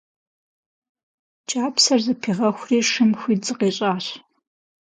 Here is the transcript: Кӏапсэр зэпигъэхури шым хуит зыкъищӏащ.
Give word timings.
Кӏапсэр 1.49 1.99
зэпигъэхури 2.05 2.79
шым 2.91 3.11
хуит 3.19 3.41
зыкъищӏащ. 3.45 4.05